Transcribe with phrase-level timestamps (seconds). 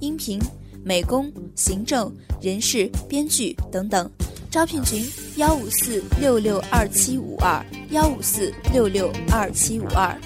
[0.00, 0.40] 音频、
[0.82, 4.10] 美工、行政、人事、编剧等等。
[4.50, 5.06] 招聘群：
[5.36, 10.18] 幺五四六六二七五二幺五四六六二七五二。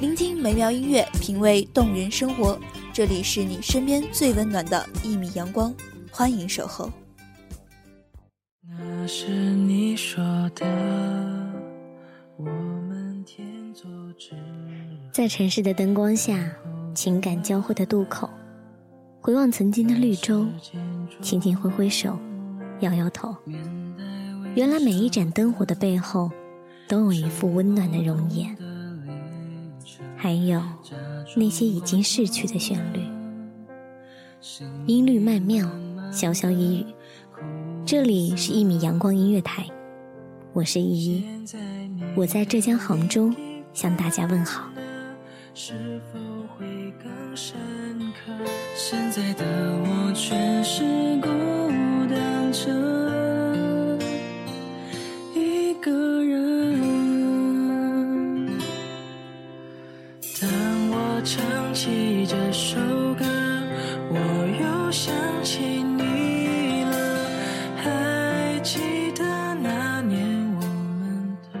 [0.00, 2.58] 聆听美妙音乐，品味动人生活。
[2.92, 5.74] 这里是你身边最温暖的一米阳光，
[6.10, 6.90] 欢迎守候。
[8.68, 10.22] 那是你说
[10.54, 10.64] 的，
[12.36, 13.44] 我们天
[13.74, 14.30] 作之
[15.12, 16.38] 在城市的灯光下，
[16.94, 18.30] 情感交汇的渡口，
[19.24, 20.44] 回望曾经的绿洲，
[21.20, 22.18] 轻轻挥挥手，
[22.80, 23.32] 摇摇头。
[24.56, 26.28] 原来每一盏灯火的背后，
[26.88, 28.56] 都有一副温暖的容颜，
[30.16, 30.60] 还有
[31.36, 33.00] 那些已经逝去的旋律。
[34.86, 35.70] 音律曼妙，
[36.10, 36.86] 潇潇一语。
[37.86, 39.64] 这里是一米阳光音乐台，
[40.52, 41.24] 我是依依，
[42.16, 43.32] 我在浙江杭州
[43.72, 44.68] 向大家问好。
[45.54, 46.18] 是否
[46.58, 46.66] 会
[47.00, 47.71] 更深刻？
[48.74, 49.44] 现在的
[49.84, 50.82] 我却是
[51.20, 51.28] 孤
[52.08, 52.68] 单着
[55.34, 55.90] 一个
[56.24, 56.72] 人。
[60.40, 60.50] 当
[60.90, 62.78] 我唱起这首
[63.14, 63.24] 歌，
[64.10, 64.16] 我
[64.60, 65.14] 又想
[65.44, 66.96] 起你了。
[67.76, 68.80] 还记
[69.14, 69.22] 得
[69.54, 70.26] 那年
[70.56, 71.60] 我们都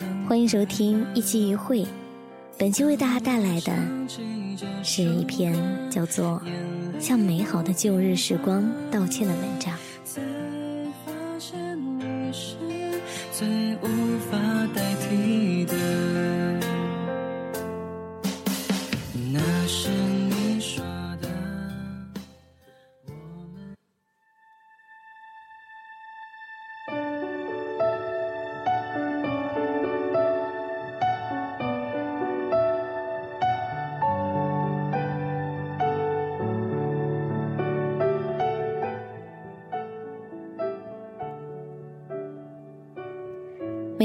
[0.00, 1.86] 很欢迎收听一期一会，
[2.58, 3.72] 本期为大家带来的
[4.82, 5.54] 是一篇
[5.90, 6.40] 叫做
[7.00, 10.45] 《向美好的旧日时光道歉》的文章。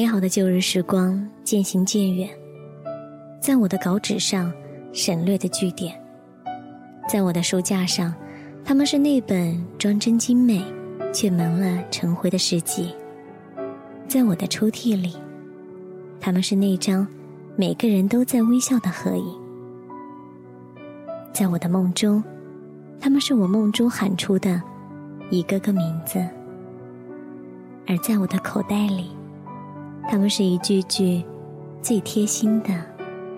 [0.01, 2.27] 美好的旧日时光渐行渐远，
[3.39, 4.51] 在我的稿纸上
[4.91, 5.93] 省略的句点，
[7.07, 8.11] 在我的书架上，
[8.65, 10.65] 他们是那本装帧精美
[11.13, 12.85] 却蒙了尘灰的诗集；
[14.07, 15.15] 在我的抽屉里，
[16.19, 17.07] 他们是那张
[17.55, 19.35] 每个人都在微笑的合影；
[21.31, 22.23] 在我的梦中，
[22.99, 24.59] 他们是我梦中喊出的
[25.29, 26.17] 一个个名字；
[27.85, 29.11] 而在我的口袋里。
[30.09, 31.23] 他们是一句句
[31.81, 32.69] 最贴心的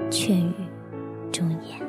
[0.09, 0.53] 劝语
[1.31, 1.79] 忠言。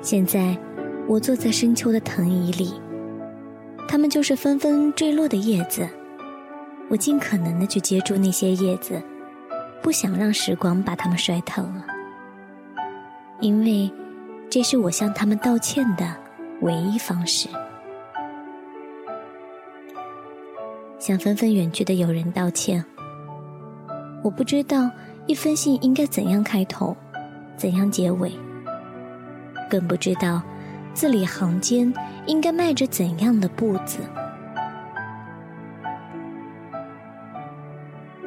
[0.00, 0.56] 现在，
[1.06, 2.72] 我坐在深秋的藤椅里，
[3.86, 5.86] 它们就是纷纷坠落的叶子。
[6.88, 9.02] 我尽可能的去接住那些叶子，
[9.82, 11.84] 不想让时光把它们摔疼了，
[13.40, 13.90] 因为
[14.48, 16.06] 这是我向他们道歉的
[16.62, 17.48] 唯一方式。
[20.98, 22.84] 向纷纷远去的友人道歉。
[24.22, 24.90] 我不知道
[25.26, 26.96] 一封信应该怎样开头，
[27.56, 28.32] 怎样结尾，
[29.70, 30.42] 更不知道
[30.92, 31.92] 字里行间
[32.26, 33.98] 应该迈着怎样的步子。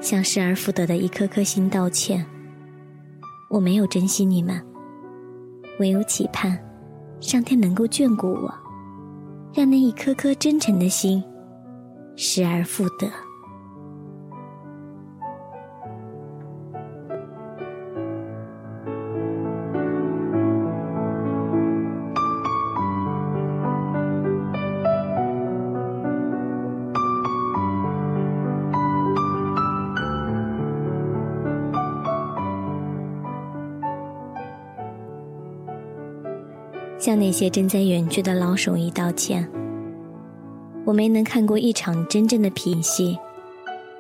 [0.01, 2.25] 向失而复得的一颗颗心道歉。
[3.50, 4.62] 我没有珍惜你们，
[5.80, 6.57] 唯有期盼
[7.19, 8.53] 上天能够眷顾我，
[9.53, 11.24] 让那一颗颗真诚的心
[12.15, 13.09] 失而复得。
[37.01, 39.50] 向那些正在远去的老手艺道歉。
[40.86, 43.18] 我没能看过一场真正的皮戏，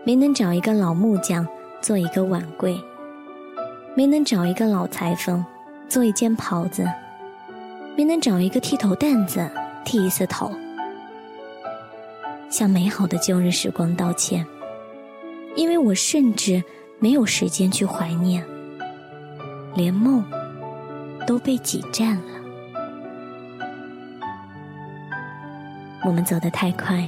[0.03, 1.47] 没能找一个老木匠
[1.81, 2.79] 做一个碗柜，
[3.95, 5.43] 没能找一个老裁缝
[5.89, 6.87] 做一件袍子，
[7.97, 9.49] 没能找一个剃头担子
[9.83, 10.51] 剃一次头。
[12.51, 14.45] 向美好的旧日时光道歉，
[15.55, 16.63] 因为我甚至
[16.99, 18.45] 没有时间去怀念，
[19.73, 20.23] 连梦
[21.25, 22.30] 都被挤占了。
[26.03, 27.07] 我们走得太快，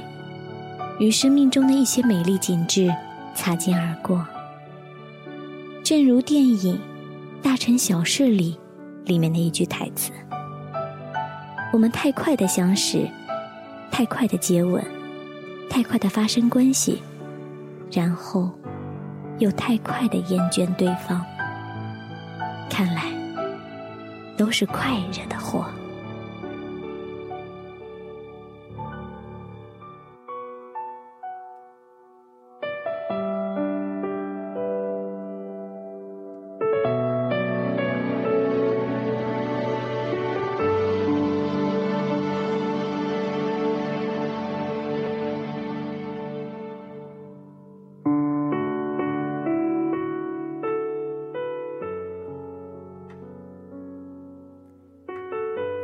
[1.00, 2.94] 与生命中的一些美丽景致
[3.34, 4.24] 擦肩而过。
[5.82, 6.78] 正如电影
[7.42, 8.58] 《大城小事》里
[9.04, 10.12] 里面的一句台词
[11.74, 13.06] ：“我们太快的相识，
[13.90, 14.82] 太快的接吻，
[15.68, 17.02] 太快的发生关系，
[17.90, 18.48] 然后
[19.38, 21.20] 又太快的厌倦对方。
[22.70, 23.12] 看来
[24.36, 25.66] 都是快惹的祸。”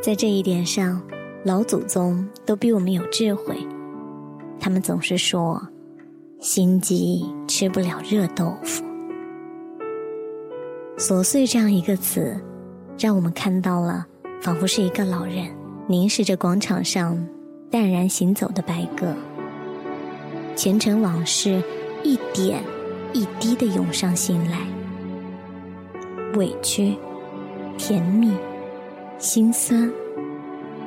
[0.02, 0.98] 在这一点上，
[1.44, 3.54] 老祖宗都比我们有智慧。
[4.58, 5.60] 他们总是说
[6.40, 8.82] ：“心急吃不了热豆腐。”
[10.96, 12.34] 琐碎这样一个词，
[12.98, 14.06] 让我们看到了，
[14.40, 15.54] 仿佛是一个老人
[15.86, 17.22] 凝视着广场上
[17.70, 19.14] 淡然行走的白鸽，
[20.56, 21.62] 前尘往事
[22.02, 22.64] 一点
[23.12, 24.66] 一滴的涌上心来，
[26.38, 26.96] 委屈，
[27.76, 28.32] 甜蜜。
[29.20, 29.92] 心酸，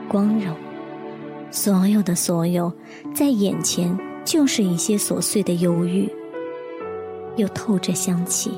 [0.10, 0.56] 光荣，
[1.52, 2.74] 所有的所有，
[3.14, 3.96] 在眼前
[4.26, 6.12] 就是一些琐碎的忧郁，
[7.36, 8.52] 又透着香气。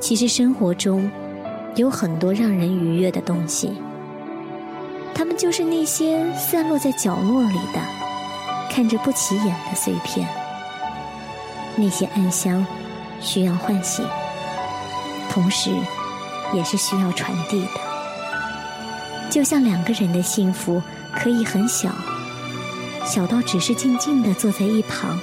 [0.00, 1.10] 其实生活中
[1.74, 3.70] 有很多让人愉悦的东西，
[5.14, 7.78] 它们就是那些散落在角落里的、
[8.70, 10.26] 看着不起眼的碎片。
[11.76, 12.66] 那些暗香
[13.20, 14.02] 需要唤醒，
[15.28, 15.70] 同时。
[16.52, 20.80] 也是需要传递的，就像两个人的幸福
[21.14, 21.90] 可以很小，
[23.04, 25.18] 小到只是静静的坐在一旁，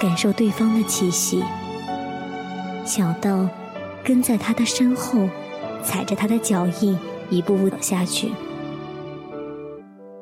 [0.00, 1.42] 感受对方的气息；
[2.84, 3.48] 小到
[4.02, 5.28] 跟在他的身后，
[5.82, 6.98] 踩着他的脚印
[7.30, 8.28] 一步步走下去；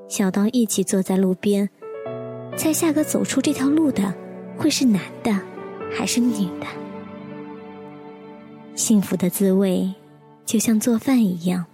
[0.09, 1.71] 小到一起坐在路边，
[2.57, 4.13] 猜下个走出这条路的
[4.57, 5.33] 会是男的
[5.97, 6.67] 还是女的？
[8.75, 9.93] 幸福的滋味。
[10.45, 11.65] 就像做饭一样，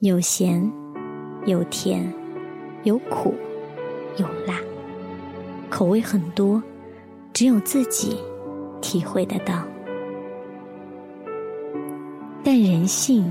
[0.00, 0.70] 有咸，
[1.46, 2.12] 有甜，
[2.82, 3.34] 有苦，
[4.16, 4.58] 有辣，
[5.68, 6.60] 口味很多，
[7.32, 8.16] 只有自己
[8.80, 9.62] 体会得到。
[12.42, 13.30] 但人性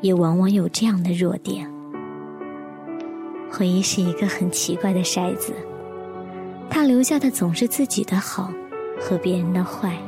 [0.00, 1.70] 也往往有这样的弱点。
[3.50, 5.52] 回忆是一个很奇怪的筛子，
[6.70, 8.52] 它留下的总是自己的好
[9.00, 9.98] 和别人的坏，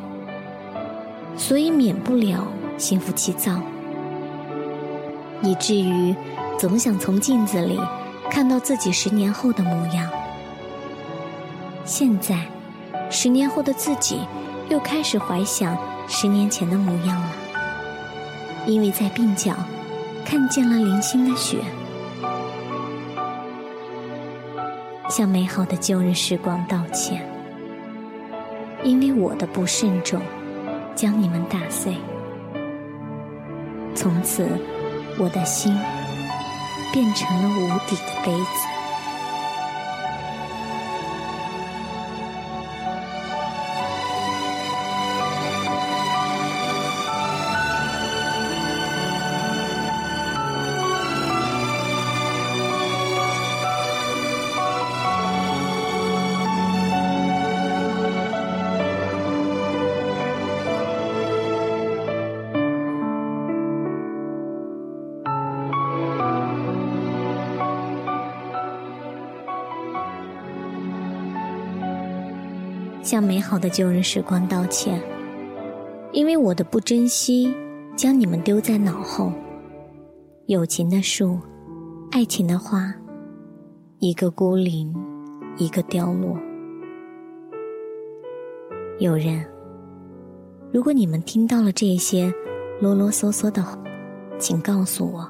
[1.37, 2.47] 所以免不了。
[2.81, 3.61] 心浮气躁，
[5.43, 6.17] 以至于
[6.59, 7.79] 总想从镜子里
[8.31, 10.11] 看到自己十年后的模样。
[11.85, 12.47] 现在，
[13.11, 14.21] 十年后的自己
[14.71, 15.77] 又开始怀想
[16.09, 17.33] 十年前的模样了，
[18.67, 19.55] 因为在鬓角
[20.25, 21.59] 看见了零星的雪，
[25.11, 27.23] 向美好的旧日时光道歉，
[28.83, 30.19] 因为我的不慎重
[30.97, 31.95] 将你们打碎。
[34.01, 34.49] 从此，
[35.19, 35.79] 我的心
[36.91, 38.80] 变成了无底的杯子。
[73.03, 75.01] 向美好的旧日时光道歉，
[76.13, 77.55] 因为我的不珍惜，
[77.97, 79.33] 将你们丢在脑后。
[80.47, 81.39] 友情的树，
[82.11, 82.93] 爱情的花，
[84.01, 84.95] 一个孤零，
[85.57, 86.37] 一个凋落。
[88.99, 89.45] 有人，
[90.73, 92.33] 如果你们听到了这些
[92.81, 93.65] 啰啰嗦嗦的，
[94.39, 95.27] 请告诉我，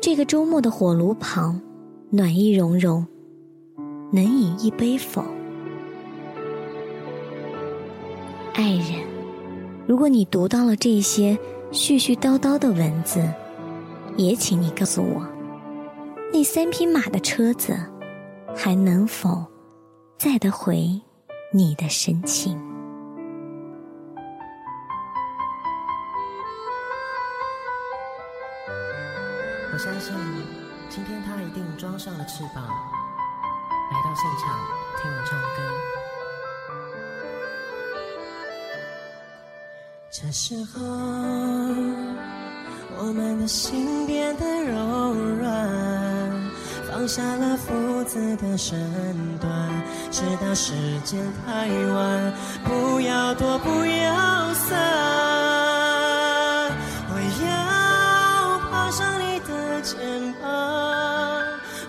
[0.00, 1.60] 这个周末的火炉旁，
[2.10, 3.04] 暖意融融，
[4.12, 5.24] 能饮一杯否？
[8.56, 9.06] 爱人，
[9.86, 11.38] 如果你读到了这些
[11.72, 13.22] 絮絮叨叨的文字，
[14.16, 15.22] 也请你告诉我，
[16.32, 17.76] 那三匹马的车子
[18.56, 19.44] 还能否
[20.16, 20.98] 载得回
[21.52, 22.58] 你的深情？
[29.70, 30.14] 我相信，
[30.88, 34.58] 今天他一定装上了翅膀，来到现场
[35.02, 35.85] 听我唱歌。
[40.18, 40.80] 这时候，
[42.96, 46.32] 我们的心变得柔软，
[46.90, 48.78] 放下了父子的身
[49.38, 49.52] 段，
[50.10, 50.72] 直到时
[51.04, 52.32] 间太晚，
[52.64, 54.72] 不要躲，不要散，
[57.10, 59.98] 我要爬上你的肩
[60.40, 60.48] 膀，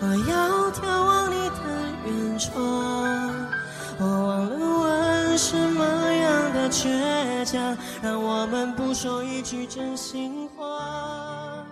[0.01, 1.55] 我要眺望你的
[2.05, 2.97] 远窗。
[6.69, 11.65] 倔强，让我们不说一句真心话。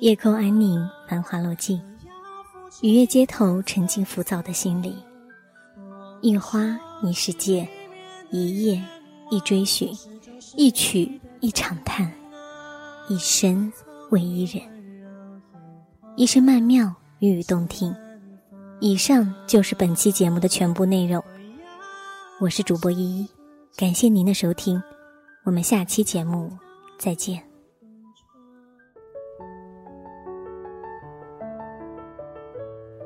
[0.00, 1.80] 夜空安宁，繁华落尽，
[2.80, 4.96] 雨夜街头，沉浸浮躁的心里。
[6.20, 7.68] 一花一世界，
[8.30, 8.82] 一夜
[9.30, 9.92] 一追寻，
[10.56, 12.12] 一曲一长叹，
[13.08, 13.72] 一生
[14.10, 14.62] 为一人。
[16.16, 17.94] 一声曼妙，语语动听。
[18.80, 21.22] 以上就是本期节目的全部内容。
[22.42, 23.28] 我是主播依依，
[23.76, 24.82] 感谢您的收听，
[25.44, 26.50] 我们下期节目
[26.98, 27.40] 再见。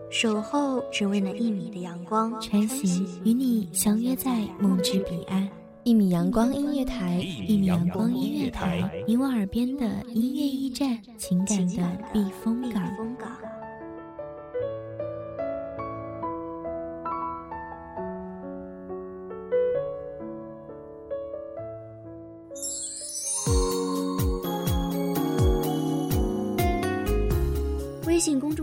[0.09, 5.47] 守候只为那一米的阳光，穿行与你相约在梦之彼岸。
[5.85, 12.83] 一米阳光音乐台，一米阳光音乐台，你我耳边的音乐驿站，情感的避风港。